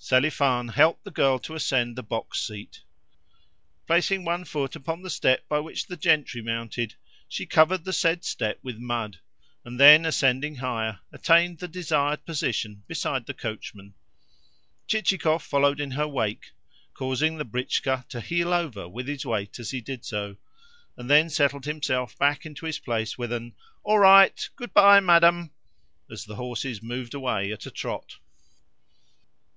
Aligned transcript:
Selifan 0.00 0.70
helped 0.72 1.04
the 1.04 1.12
girl 1.12 1.38
to 1.38 1.54
ascend 1.54 1.94
to 1.94 2.02
the 2.02 2.08
box 2.08 2.40
seat. 2.44 2.80
Placing 3.86 4.24
one 4.24 4.44
foot 4.44 4.74
upon 4.74 5.00
the 5.02 5.08
step 5.10 5.48
by 5.48 5.60
which 5.60 5.86
the 5.86 5.96
gentry 5.96 6.42
mounted, 6.42 6.96
she 7.28 7.46
covered 7.46 7.84
the 7.84 7.92
said 7.92 8.24
step 8.24 8.58
with 8.64 8.78
mud, 8.78 9.20
and 9.64 9.78
then, 9.78 10.04
ascending 10.04 10.56
higher, 10.56 10.98
attained 11.12 11.58
the 11.60 11.68
desired 11.68 12.24
position 12.26 12.82
beside 12.88 13.26
the 13.26 13.32
coachman. 13.32 13.94
Chichikov 14.88 15.44
followed 15.44 15.78
in 15.80 15.92
her 15.92 16.08
wake 16.08 16.50
(causing 16.92 17.36
the 17.38 17.44
britchka 17.44 18.04
to 18.08 18.20
heel 18.20 18.52
over 18.52 18.88
with 18.88 19.06
his 19.06 19.24
weight 19.24 19.56
as 19.60 19.70
he 19.70 19.80
did 19.80 20.04
so), 20.04 20.36
and 20.96 21.08
then 21.08 21.30
settled 21.30 21.64
himself 21.64 22.18
back 22.18 22.44
into 22.44 22.66
his 22.66 22.80
place 22.80 23.16
with 23.16 23.30
an 23.30 23.54
"All 23.84 24.00
right! 24.00 24.48
Good 24.56 24.74
bye, 24.74 24.98
madam!" 24.98 25.52
as 26.10 26.24
the 26.24 26.34
horses 26.34 26.82
moved 26.82 27.14
away 27.14 27.52
at 27.52 27.66
a 27.66 27.70
trot. 27.70 28.16